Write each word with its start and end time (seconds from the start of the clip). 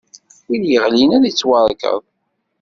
Win 0.47 0.63
iɣlin 0.77 1.15
ad 1.17 1.23
ittwarkeḍ. 1.25 2.01